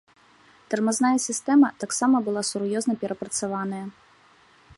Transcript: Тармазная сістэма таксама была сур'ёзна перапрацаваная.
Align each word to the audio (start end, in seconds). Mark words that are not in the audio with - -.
Тармазная 0.73 1.11
сістэма 1.27 1.67
таксама 1.85 2.17
была 2.29 2.41
сур'ёзна 2.53 2.93
перапрацаваная. 3.05 3.85